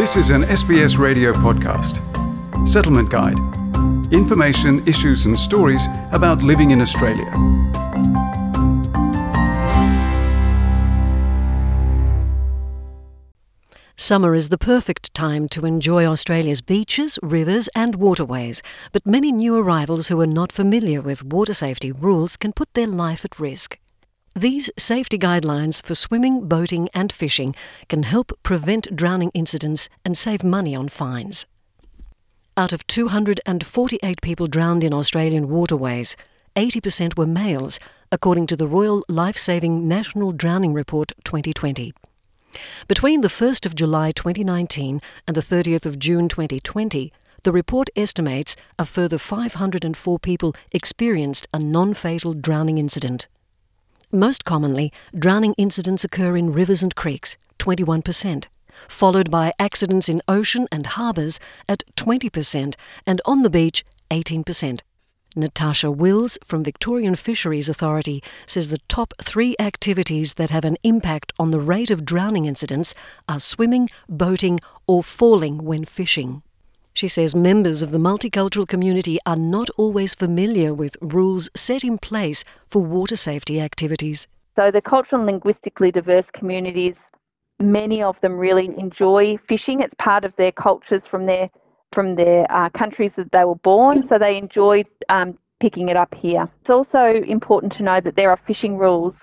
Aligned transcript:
This 0.00 0.16
is 0.16 0.30
an 0.30 0.44
SBS 0.44 0.96
radio 0.96 1.34
podcast. 1.34 2.00
Settlement 2.66 3.10
Guide. 3.10 3.36
Information, 4.10 4.82
issues, 4.88 5.26
and 5.26 5.38
stories 5.38 5.84
about 6.10 6.42
living 6.42 6.70
in 6.70 6.80
Australia. 6.80 7.30
Summer 13.94 14.34
is 14.34 14.48
the 14.48 14.56
perfect 14.56 15.12
time 15.12 15.50
to 15.50 15.66
enjoy 15.66 16.06
Australia's 16.06 16.62
beaches, 16.62 17.18
rivers, 17.22 17.68
and 17.74 17.96
waterways, 17.96 18.62
but 18.92 19.04
many 19.04 19.30
new 19.30 19.54
arrivals 19.54 20.08
who 20.08 20.18
are 20.22 20.26
not 20.26 20.50
familiar 20.50 21.02
with 21.02 21.22
water 21.22 21.52
safety 21.52 21.92
rules 21.92 22.38
can 22.38 22.54
put 22.54 22.72
their 22.72 22.86
life 22.86 23.22
at 23.26 23.38
risk. 23.38 23.78
These 24.36 24.70
safety 24.78 25.18
guidelines 25.18 25.84
for 25.84 25.96
swimming, 25.96 26.46
boating, 26.46 26.88
and 26.94 27.12
fishing 27.12 27.54
can 27.88 28.04
help 28.04 28.32
prevent 28.44 28.94
drowning 28.94 29.32
incidents 29.34 29.88
and 30.04 30.16
save 30.16 30.44
money 30.44 30.74
on 30.74 30.88
fines. 30.88 31.46
Out 32.56 32.72
of 32.72 32.86
248 32.86 34.20
people 34.22 34.46
drowned 34.46 34.84
in 34.84 34.94
Australian 34.94 35.48
waterways, 35.48 36.16
80% 36.54 37.16
were 37.16 37.26
males, 37.26 37.80
according 38.12 38.46
to 38.48 38.56
the 38.56 38.68
Royal 38.68 39.04
Life 39.08 39.36
Saving 39.36 39.88
National 39.88 40.30
Drowning 40.30 40.74
Report 40.74 41.12
2020. 41.24 41.92
Between 42.86 43.22
the 43.22 43.28
1st 43.28 43.66
of 43.66 43.74
July 43.74 44.12
2019 44.12 45.00
and 45.26 45.36
the 45.36 45.42
30th 45.42 45.86
of 45.86 45.98
June 45.98 46.28
2020, 46.28 47.12
the 47.42 47.52
report 47.52 47.90
estimates 47.96 48.54
a 48.78 48.84
further 48.84 49.18
504 49.18 50.18
people 50.20 50.54
experienced 50.70 51.48
a 51.52 51.58
non 51.58 51.94
fatal 51.94 52.32
drowning 52.32 52.78
incident. 52.78 53.26
Most 54.12 54.44
commonly, 54.44 54.92
drowning 55.16 55.54
incidents 55.56 56.02
occur 56.02 56.36
in 56.36 56.52
rivers 56.52 56.82
and 56.82 56.92
creeks, 56.96 57.36
21%, 57.60 58.46
followed 58.88 59.30
by 59.30 59.52
accidents 59.56 60.08
in 60.08 60.20
ocean 60.26 60.66
and 60.72 60.84
harbours 60.84 61.38
at 61.68 61.84
20%, 61.94 62.74
and 63.06 63.20
on 63.24 63.42
the 63.42 63.50
beach, 63.50 63.84
18%. 64.10 64.80
Natasha 65.36 65.92
Wills 65.92 66.38
from 66.44 66.64
Victorian 66.64 67.14
Fisheries 67.14 67.68
Authority 67.68 68.20
says 68.46 68.66
the 68.66 68.82
top 68.88 69.14
three 69.22 69.54
activities 69.60 70.34
that 70.34 70.50
have 70.50 70.64
an 70.64 70.76
impact 70.82 71.32
on 71.38 71.52
the 71.52 71.60
rate 71.60 71.90
of 71.90 72.04
drowning 72.04 72.46
incidents 72.46 72.96
are 73.28 73.38
swimming, 73.38 73.88
boating, 74.08 74.58
or 74.88 75.04
falling 75.04 75.58
when 75.58 75.84
fishing. 75.84 76.42
She 76.92 77.08
says 77.08 77.34
members 77.34 77.82
of 77.82 77.90
the 77.90 77.98
multicultural 77.98 78.68
community 78.68 79.18
are 79.24 79.36
not 79.36 79.70
always 79.76 80.14
familiar 80.14 80.74
with 80.74 80.96
rules 81.00 81.48
set 81.54 81.84
in 81.84 81.98
place 81.98 82.44
for 82.66 82.82
water 82.82 83.16
safety 83.16 83.60
activities. 83.60 84.26
So, 84.56 84.70
the 84.70 84.82
cultural 84.82 85.20
and 85.20 85.26
linguistically 85.26 85.92
diverse 85.92 86.26
communities, 86.32 86.94
many 87.60 88.02
of 88.02 88.20
them 88.20 88.36
really 88.36 88.66
enjoy 88.78 89.38
fishing. 89.48 89.80
It's 89.80 89.94
part 89.98 90.24
of 90.24 90.34
their 90.36 90.52
cultures 90.52 91.06
from 91.06 91.26
their 91.26 91.48
from 91.92 92.14
their 92.14 92.46
uh, 92.50 92.68
countries 92.70 93.12
that 93.16 93.32
they 93.32 93.44
were 93.44 93.56
born, 93.56 94.06
so 94.08 94.16
they 94.16 94.36
enjoy 94.36 94.84
um, 95.08 95.36
picking 95.58 95.88
it 95.88 95.96
up 95.96 96.14
here. 96.14 96.48
It's 96.60 96.70
also 96.70 97.06
important 97.26 97.72
to 97.74 97.82
know 97.82 98.00
that 98.00 98.14
there 98.14 98.30
are 98.30 98.38
fishing 98.46 98.78
rules, 98.78 99.14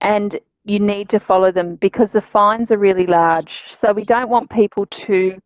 and 0.00 0.38
you 0.64 0.78
need 0.78 1.08
to 1.10 1.20
follow 1.20 1.50
them 1.50 1.76
because 1.76 2.08
the 2.12 2.20
fines 2.20 2.70
are 2.70 2.78
really 2.78 3.06
large. 3.06 3.60
So 3.80 3.92
we 3.92 4.04
don't 4.04 4.28
want 4.28 4.50
people 4.50 4.86
to 4.86 5.40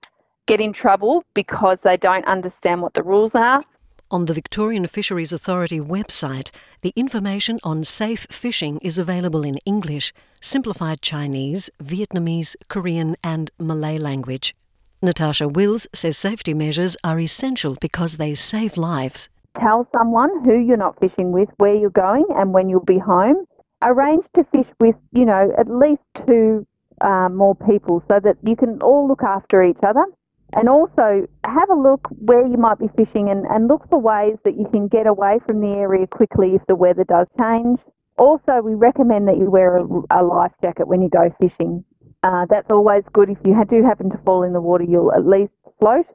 get 0.51 0.61
in 0.61 0.73
trouble 0.73 1.23
because 1.33 1.79
they 1.85 1.97
don't 1.97 2.27
understand 2.27 2.83
what 2.83 2.95
the 2.95 3.05
rules 3.05 3.31
are. 3.35 3.63
On 4.11 4.25
the 4.25 4.35
Victorian 4.35 4.89
Fisheries 4.89 5.33
Authority 5.33 5.79
website, 5.79 6.51
the 6.81 6.93
information 6.97 7.59
on 7.63 7.85
safe 7.85 8.27
fishing 8.31 8.81
is 8.83 8.99
available 8.99 9.45
in 9.45 9.59
English, 9.65 10.13
simplified 10.41 11.01
Chinese, 11.03 11.71
Vietnamese, 11.81 12.57
Korean, 12.67 13.15
and 13.23 13.53
Malay 13.61 13.97
language. 13.97 14.57
Natasha 15.01 15.47
Wills 15.47 15.87
says 15.95 16.19
safety 16.19 16.53
measures 16.53 16.97
are 17.05 17.21
essential 17.21 17.77
because 17.81 18.17
they 18.17 18.35
save 18.35 18.77
lives. 18.77 19.29
Tell 19.61 19.87
someone 19.97 20.45
who 20.45 20.59
you're 20.59 20.77
not 20.77 20.99
fishing 20.99 21.31
with, 21.31 21.49
where 21.59 21.77
you're 21.77 21.91
going, 21.91 22.27
and 22.31 22.53
when 22.53 22.69
you'll 22.69 22.85
be 22.97 22.99
home. 22.99 23.45
Arrange 23.83 24.25
to 24.35 24.43
fish 24.51 24.71
with, 24.81 24.97
you 25.13 25.25
know, 25.25 25.53
at 25.57 25.71
least 25.71 26.03
two 26.27 26.67
uh, 27.01 27.29
more 27.29 27.55
people 27.55 28.03
so 28.09 28.19
that 28.25 28.37
you 28.43 28.57
can 28.57 28.83
all 28.83 29.07
look 29.07 29.23
after 29.23 29.63
each 29.63 29.83
other. 29.87 30.05
And 30.53 30.69
also 30.69 31.27
have 31.45 31.71
a 31.71 31.75
look 31.75 32.09
where 32.19 32.47
you 32.47 32.57
might 32.57 32.79
be 32.79 32.89
fishing 32.97 33.29
and, 33.31 33.47
and 33.47 33.69
look 33.69 33.89
for 33.89 34.01
ways 34.01 34.37
that 34.45 34.59
you 34.59 34.67
can 34.71 34.89
get 34.89 35.07
away 35.07 35.39
from 35.47 35.61
the 35.61 35.69
area 35.69 36.07
quickly 36.07 36.55
if 36.55 36.63
the 36.67 36.75
weather 36.75 37.05
does 37.05 37.27
change. 37.39 37.79
Also, 38.19 38.61
we 38.63 38.75
recommend 38.75 39.29
that 39.29 39.39
you 39.39 39.51
wear 39.51 39.79
a, 39.79 39.85
a 40.11 40.23
life 40.23 40.53
jacket 40.61 40.89
when 40.89 41.03
you 41.03 41.09
go 41.09 41.35
fishing. 41.41 41.85
Uh, 42.23 42.45
that's 42.51 42.71
always 42.71 43.03
good. 43.13 43.31
If 43.31 43.39
you 43.45 43.55
do 43.71 43.83
happen 43.83 44.11
to 44.11 44.19
fall 44.25 44.43
in 44.43 44.53
the 44.53 44.61
water, 44.61 44.85
you'll 44.85 45.13
at 45.13 45.27
least 45.27 45.53
float, 45.79 46.07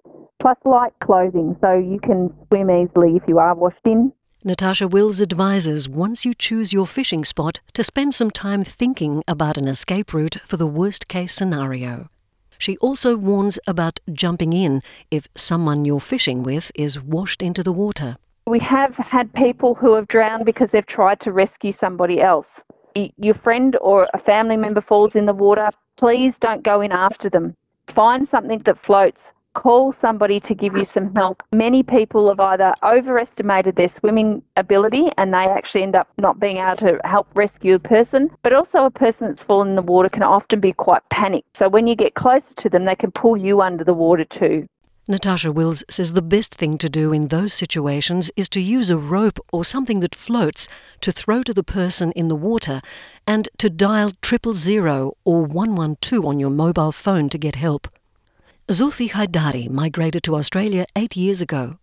plus 0.42 0.58
light 0.66 0.94
clothing 1.04 1.56
so 1.62 1.74
you 1.74 2.00
can 2.00 2.32
swim 2.48 2.70
easily 2.70 3.16
if 3.16 3.24
you 3.28 3.40
are 3.40 3.56
washed 3.56 3.78
in. 3.86 4.12
Natasha 4.44 4.88
Wills 4.88 5.20
advises 5.20 5.90
once 5.90 6.24
you 6.24 6.36
choose 6.36 6.72
your 6.72 6.86
fishing 6.86 7.26
spot 7.26 7.62
to 7.74 7.84
spend 7.84 8.14
some 8.14 8.30
time 8.30 8.64
thinking 8.64 9.24
about 9.28 9.58
an 9.58 9.68
escape 9.68 10.14
route 10.14 10.38
for 10.46 10.58
the 10.58 10.68
worst 10.68 11.08
case 11.08 11.34
scenario. 11.34 12.10
She 12.58 12.78
also 12.78 13.16
warns 13.18 13.60
about 13.68 14.00
jumping 14.12 14.54
in 14.54 14.82
if 15.12 15.28
someone 15.36 15.86
you're 15.86 16.00
fishing 16.00 16.44
with 16.44 16.72
is 16.76 17.02
washed 17.02 17.42
into 17.42 17.64
the 17.64 17.72
water. 17.72 18.18
We 18.48 18.60
have 18.60 18.96
had 18.96 19.34
people 19.34 19.76
who 19.76 19.94
have 19.96 20.08
drowned 20.08 20.46
because 20.46 20.70
they've 20.72 20.86
tried 20.86 21.20
to 21.22 21.32
rescue 21.32 21.72
somebody 21.72 22.22
else. 22.22 22.48
Your 23.18 23.36
friend 23.36 23.76
or 23.82 24.08
a 24.14 24.20
family 24.20 24.56
member 24.56 24.82
falls 24.82 25.16
in 25.16 25.26
the 25.26 25.34
water, 25.34 25.70
please 25.98 26.34
don't 26.40 26.64
go 26.64 26.82
in 26.82 26.92
after 26.92 27.30
them. 27.30 27.56
Find 27.88 28.28
something 28.30 28.60
that 28.60 28.84
floats 28.84 29.22
call 29.56 29.96
somebody 30.00 30.40
to 30.42 30.54
give 30.54 30.78
you 30.78 30.86
some 30.86 31.16
help. 31.16 31.42
Many 31.52 31.82
people 31.82 32.30
have 32.30 32.40
either 32.40 32.76
overestimated 32.84 33.76
their 33.76 33.92
swimming 34.00 34.44
ability 34.56 35.10
and 35.18 35.34
they 35.34 35.48
actually 35.48 35.82
end 35.82 35.96
up 35.96 36.08
not 36.20 36.40
being 36.40 36.58
able 36.58 36.76
to 36.78 37.00
help 37.04 37.28
rescue 37.34 37.76
a 37.76 37.80
person, 37.80 38.30
but 38.44 38.54
also 38.54 38.86
a 38.86 38.92
person 38.92 39.28
that's 39.28 39.42
fallen 39.42 39.70
in 39.70 39.76
the 39.76 39.82
water 39.82 40.10
can 40.10 40.22
often 40.22 40.60
be 40.60 40.74
quite 40.74 41.02
panicked. 41.10 41.58
So 41.58 41.68
when 41.68 41.88
you 41.88 41.96
get 41.96 42.14
closer 42.14 42.54
to 42.58 42.70
them, 42.70 42.86
they 42.86 42.96
can 42.96 43.12
pull 43.12 43.36
you 43.36 43.62
under 43.62 43.84
the 43.84 43.94
water 43.94 44.26
too. 44.26 44.68
Natasha 45.08 45.52
Wills 45.52 45.84
says 45.88 46.14
the 46.14 46.22
best 46.24 46.56
thing 46.56 46.80
to 46.80 46.90
do 46.90 47.14
in 47.14 47.28
those 47.28 47.54
situations 47.54 48.32
is 48.36 48.50
to 48.50 48.60
use 48.60 48.90
a 48.90 48.98
rope 48.98 49.40
or 49.54 49.64
something 49.64 50.00
that 50.00 50.16
floats 50.16 50.68
to 51.02 51.12
throw 51.12 51.44
to 51.44 51.54
the 51.54 51.64
person 51.64 52.12
in 52.14 52.28
the 52.28 52.36
water 52.36 52.82
and 53.28 53.48
to 53.60 53.70
dial 53.70 54.12
triple 54.24 54.56
zero 54.56 55.14
or 55.24 55.44
112 55.44 56.26
on 56.26 56.40
your 56.40 56.50
mobile 56.50 56.92
phone 56.92 57.30
to 57.30 57.38
get 57.38 57.56
help. 57.56 57.88
Zulfi 58.72 59.12
Haidari 59.12 59.70
migrated 59.70 60.24
to 60.24 60.36
Australia 60.36 60.88
eight 60.96 61.16
years 61.16 61.40
ago. 61.40 61.78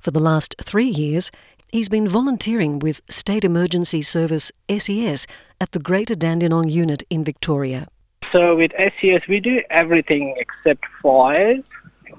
For 0.00 0.12
the 0.12 0.20
last 0.20 0.54
three 0.62 0.86
years, 0.86 1.32
he's 1.72 1.88
been 1.88 2.06
volunteering 2.06 2.78
with 2.78 3.02
State 3.10 3.44
Emergency 3.44 4.02
Service 4.02 4.52
SES 4.70 5.26
at 5.60 5.72
the 5.72 5.80
Greater 5.80 6.14
Dandenong 6.14 6.68
Unit 6.68 7.02
in 7.10 7.24
Victoria. 7.24 7.88
So 8.30 8.54
with 8.54 8.70
SES, 8.78 9.26
we 9.26 9.40
do 9.40 9.62
everything 9.70 10.36
except 10.38 10.84
fires. 11.02 11.64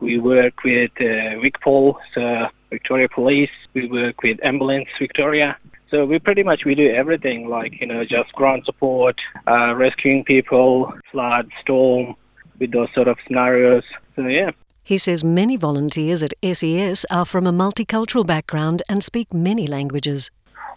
We 0.01 0.19
work 0.19 0.65
with 0.65 0.91
uh, 0.99 1.39
VicPol, 1.39 1.95
so 2.13 2.49
Victoria 2.71 3.07
Police. 3.07 3.55
We 3.73 3.87
work 3.87 4.21
with 4.21 4.37
Ambulance 4.43 4.89
Victoria. 4.99 5.57
So 5.91 6.05
we 6.05 6.19
pretty 6.19 6.43
much 6.43 6.65
we 6.65 6.75
do 6.75 6.91
everything 6.91 7.47
like 7.47 7.79
you 7.79 7.87
know 7.87 8.03
just 8.03 8.33
ground 8.33 8.65
support, 8.65 9.21
uh, 9.47 9.73
rescuing 9.77 10.25
people, 10.25 10.93
flood, 11.09 11.49
storm, 11.61 12.17
with 12.59 12.71
those 12.71 12.89
sort 12.93 13.07
of 13.07 13.17
scenarios. 13.25 13.83
So, 14.19 14.27
yeah. 14.27 14.51
He 14.83 14.97
says 14.97 15.23
many 15.23 15.55
volunteers 15.55 16.21
at 16.21 16.33
SES 16.43 17.05
are 17.09 17.23
from 17.23 17.47
a 17.47 17.53
multicultural 17.53 18.27
background 18.27 18.83
and 18.89 19.01
speak 19.01 19.33
many 19.33 19.65
languages. 19.65 20.29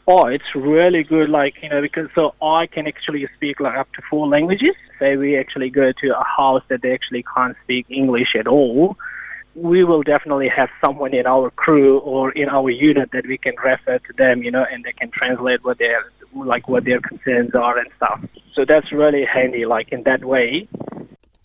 Oh, 0.07 0.27
it's 0.27 0.55
really 0.55 1.03
good, 1.03 1.29
like, 1.29 1.61
you 1.61 1.69
know, 1.69 1.81
because 1.81 2.09
so 2.15 2.37
I 2.41 2.69
can 2.69 2.87
actually 2.87 3.27
speak 3.35 3.59
like 3.59 3.77
up 3.77 3.93
to 3.95 4.03
four 4.09 4.29
languages. 4.29 4.77
Say 5.01 5.17
we 5.17 5.37
actually 5.37 5.71
go 5.71 5.91
to 5.91 6.17
a 6.17 6.23
house 6.23 6.63
that 6.69 6.83
they 6.83 6.95
actually 6.95 7.25
can't 7.35 7.57
speak 7.65 7.87
English 7.89 8.37
at 8.37 8.47
all. 8.47 8.97
We 9.57 9.83
will 9.83 10.05
definitely 10.05 10.49
have 10.51 10.71
someone 10.81 11.13
in 11.13 11.27
our 11.27 11.51
crew 11.51 11.99
or 11.99 12.31
in 12.31 12.49
our 12.49 12.71
unit 12.71 13.11
that 13.11 13.27
we 13.27 13.39
can 13.39 13.57
refer 13.57 13.99
to 13.99 14.13
them, 14.13 14.45
you 14.45 14.53
know, 14.53 14.65
and 14.71 14.85
they 14.85 14.93
can 14.93 15.11
translate 15.11 15.65
what 15.65 15.79
their 15.79 16.05
like 16.33 16.69
what 16.69 16.85
their 16.85 17.01
concerns 17.01 17.57
are 17.57 17.77
and 17.77 17.91
stuff. 17.97 18.21
So 18.53 18.65
that's 18.65 18.93
really 18.93 19.25
handy, 19.25 19.67
like 19.67 19.91
in 19.91 20.05
that 20.05 20.25
way. 20.25 20.69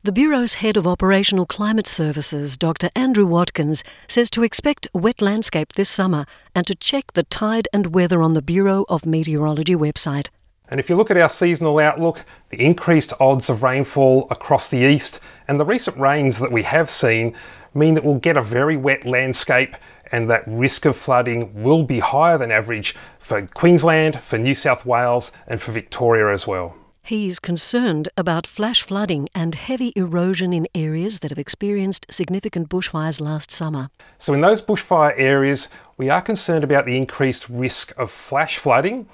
The 0.07 0.13
Bureau's 0.13 0.53
head 0.53 0.77
of 0.77 0.87
Operational 0.87 1.45
Climate 1.45 1.85
Services, 1.85 2.55
Dr. 2.55 2.89
Andrew 2.95 3.25
Watkins, 3.25 3.83
says 4.07 4.29
to 4.29 4.41
expect 4.41 4.87
wet 4.93 5.21
landscape 5.21 5.73
this 5.73 5.89
summer 5.89 6.25
and 6.55 6.65
to 6.65 6.75
check 6.75 7.11
the 7.11 7.23
tide 7.23 7.67
and 7.73 7.93
weather 7.93 8.21
on 8.21 8.33
the 8.33 8.41
Bureau 8.41 8.85
of 8.87 9.05
Meteorology 9.05 9.75
website. 9.75 10.29
And 10.69 10.79
if 10.79 10.89
you 10.89 10.95
look 10.95 11.11
at 11.11 11.17
our 11.17 11.27
seasonal 11.27 11.79
outlook, 11.79 12.23
the 12.51 12.65
increased 12.65 13.11
odds 13.19 13.49
of 13.49 13.63
rainfall 13.63 14.27
across 14.31 14.69
the 14.69 14.77
east 14.77 15.19
and 15.45 15.59
the 15.59 15.65
recent 15.65 15.97
rains 15.97 16.39
that 16.39 16.53
we 16.53 16.63
have 16.63 16.89
seen 16.89 17.35
mean 17.73 17.93
that 17.95 18.05
we'll 18.05 18.15
get 18.15 18.37
a 18.37 18.41
very 18.41 18.77
wet 18.77 19.05
landscape 19.05 19.75
and 20.13 20.29
that 20.29 20.47
risk 20.47 20.85
of 20.85 20.95
flooding 20.95 21.53
will 21.61 21.83
be 21.83 21.99
higher 21.99 22.37
than 22.37 22.49
average 22.49 22.95
for 23.19 23.45
Queensland, 23.47 24.21
for 24.21 24.37
New 24.37 24.55
South 24.55 24.85
Wales, 24.85 25.33
and 25.49 25.61
for 25.61 25.73
Victoria 25.73 26.33
as 26.33 26.47
well. 26.47 26.77
He's 27.07 27.39
concerned 27.39 28.09
about 28.17 28.45
flash 28.45 28.83
flooding 28.83 29.29
and 29.33 29.55
heavy 29.55 29.93
erosion 29.95 30.51
in 30.51 30.67
areas 30.75 31.19
that 31.19 31.31
have 31.31 31.37
experienced 31.37 32.05
significant 32.09 32.67
bushfires 32.67 33.21
last 33.21 33.49
summer. 33.49 33.89
So, 34.17 34.33
in 34.33 34.41
those 34.41 34.61
bushfire 34.61 35.13
areas, 35.15 35.69
we 35.95 36.09
are 36.09 36.21
concerned 36.21 36.65
about 36.65 36.85
the 36.85 36.97
increased 36.97 37.47
risk 37.47 37.97
of 37.97 38.11
flash 38.11 38.57
flooding 38.57 39.07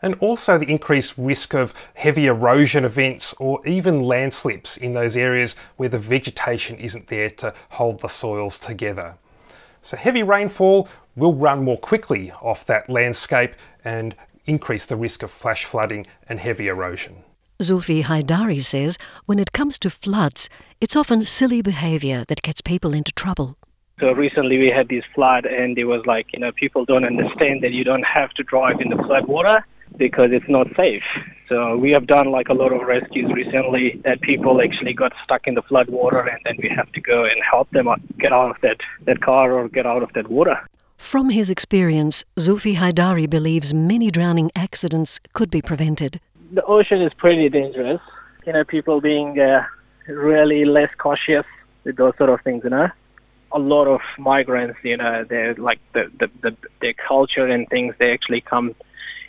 and 0.00 0.14
also 0.20 0.58
the 0.58 0.70
increased 0.70 1.14
risk 1.16 1.52
of 1.52 1.74
heavy 1.94 2.26
erosion 2.26 2.84
events 2.84 3.34
or 3.40 3.66
even 3.66 4.04
landslips 4.04 4.76
in 4.76 4.94
those 4.94 5.16
areas 5.16 5.56
where 5.76 5.88
the 5.88 5.98
vegetation 5.98 6.76
isn't 6.78 7.08
there 7.08 7.30
to 7.30 7.52
hold 7.70 8.00
the 8.00 8.08
soils 8.08 8.60
together. 8.60 9.16
So, 9.82 9.96
heavy 9.96 10.22
rainfall 10.22 10.88
will 11.16 11.34
run 11.34 11.64
more 11.64 11.78
quickly 11.78 12.30
off 12.30 12.64
that 12.66 12.88
landscape 12.88 13.56
and 13.84 14.14
increase 14.46 14.86
the 14.86 14.94
risk 14.94 15.24
of 15.24 15.32
flash 15.32 15.64
flooding 15.64 16.06
and 16.28 16.38
heavy 16.38 16.68
erosion. 16.68 17.24
Zulfi 17.60 18.02
Haidari 18.04 18.62
says 18.62 18.96
when 19.26 19.38
it 19.38 19.52
comes 19.52 19.78
to 19.80 19.90
floods, 19.90 20.48
it's 20.80 20.96
often 20.96 21.22
silly 21.22 21.60
behaviour 21.60 22.24
that 22.28 22.40
gets 22.40 22.62
people 22.62 22.94
into 22.94 23.12
trouble. 23.12 23.58
So 24.00 24.12
recently 24.12 24.56
we 24.58 24.68
had 24.68 24.88
this 24.88 25.04
flood 25.14 25.44
and 25.44 25.78
it 25.78 25.84
was 25.84 26.06
like, 26.06 26.32
you 26.32 26.38
know, 26.38 26.52
people 26.52 26.86
don't 26.86 27.04
understand 27.04 27.62
that 27.62 27.72
you 27.72 27.84
don't 27.84 28.06
have 28.06 28.30
to 28.34 28.42
drive 28.42 28.80
in 28.80 28.88
the 28.88 28.96
flood 28.96 29.26
water 29.26 29.62
because 29.98 30.32
it's 30.32 30.48
not 30.48 30.68
safe. 30.74 31.02
So 31.50 31.76
we 31.76 31.90
have 31.90 32.06
done 32.06 32.30
like 32.30 32.48
a 32.48 32.54
lot 32.54 32.72
of 32.72 32.80
rescues 32.86 33.30
recently 33.30 34.00
that 34.04 34.22
people 34.22 34.62
actually 34.62 34.94
got 34.94 35.12
stuck 35.22 35.46
in 35.46 35.52
the 35.52 35.62
flood 35.62 35.90
water 35.90 36.20
and 36.20 36.40
then 36.46 36.56
we 36.62 36.70
have 36.70 36.90
to 36.92 37.00
go 37.00 37.26
and 37.26 37.38
help 37.42 37.68
them 37.72 37.88
get 38.18 38.32
out 38.32 38.50
of 38.50 38.56
that, 38.62 38.80
that 39.04 39.20
car 39.20 39.52
or 39.52 39.68
get 39.68 39.84
out 39.84 40.02
of 40.02 40.10
that 40.14 40.30
water. 40.30 40.58
From 40.96 41.28
his 41.28 41.50
experience, 41.50 42.24
Zulfi 42.38 42.76
Haidari 42.76 43.28
believes 43.28 43.74
many 43.74 44.10
drowning 44.10 44.50
accidents 44.56 45.20
could 45.34 45.50
be 45.50 45.60
prevented 45.60 46.20
the 46.50 46.64
ocean 46.64 47.00
is 47.02 47.12
pretty 47.14 47.48
dangerous. 47.48 48.00
You 48.46 48.52
know, 48.52 48.64
people 48.64 49.00
being 49.00 49.38
uh, 49.38 49.64
really 50.08 50.64
less 50.64 50.90
cautious 50.96 51.46
with 51.84 51.96
those 51.96 52.16
sort 52.16 52.30
of 52.30 52.40
things. 52.42 52.64
You 52.64 52.70
know, 52.70 52.88
a 53.52 53.58
lot 53.58 53.86
of 53.86 54.00
migrants. 54.18 54.78
You 54.82 54.96
know, 54.96 55.24
they're 55.24 55.54
like 55.54 55.80
the, 55.92 56.10
the, 56.18 56.30
the 56.42 56.56
their 56.80 56.94
culture 56.94 57.46
and 57.46 57.68
things. 57.68 57.94
They 57.98 58.12
actually 58.12 58.40
come 58.40 58.74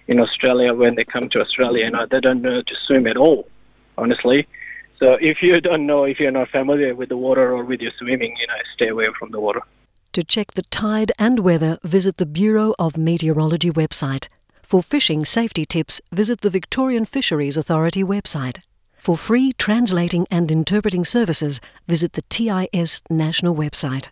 in 0.07 0.19
Australia 0.19 0.73
when 0.73 0.95
they 0.95 1.03
come 1.03 1.29
to 1.29 1.41
Australia. 1.41 1.85
You 1.85 1.91
know, 1.91 2.05
they 2.05 2.19
don't 2.19 2.41
know 2.41 2.61
to 2.61 2.75
swim 2.85 3.07
at 3.07 3.17
all. 3.17 3.47
Honestly. 3.97 4.47
So 4.97 5.13
if 5.19 5.41
you 5.41 5.59
don't 5.59 5.87
know, 5.87 6.03
if 6.03 6.19
you're 6.19 6.31
not 6.31 6.49
familiar 6.49 6.93
with 6.93 7.09
the 7.09 7.17
water 7.17 7.51
or 7.53 7.63
with 7.63 7.81
your 7.81 7.91
swimming, 7.97 8.37
you 8.39 8.45
know, 8.45 8.53
stay 8.75 8.89
away 8.89 9.09
from 9.17 9.31
the 9.31 9.39
water. 9.39 9.61
To 10.13 10.23
check 10.23 10.51
the 10.51 10.61
tide 10.61 11.11
and 11.17 11.39
weather, 11.39 11.79
visit 11.83 12.17
the 12.17 12.25
Bureau 12.27 12.75
of 12.77 12.97
Meteorology 12.97 13.71
website 13.71 14.27
for 14.71 14.81
fishing 14.81 15.25
safety 15.25 15.65
tips, 15.65 15.99
visit 16.13 16.39
the 16.39 16.49
Victorian 16.49 17.03
Fisheries 17.03 17.57
Authority 17.57 18.05
website. 18.05 18.61
For 18.95 19.17
free 19.17 19.51
translating 19.51 20.25
and 20.31 20.49
interpreting 20.49 21.03
services, 21.03 21.59
visit 21.89 22.13
the 22.13 22.21
TIS 22.29 23.01
national 23.09 23.53
website. 23.53 24.07